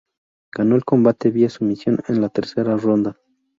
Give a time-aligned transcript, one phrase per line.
[0.51, 3.19] Ganó el combate vía sumisión en la tercera ronda.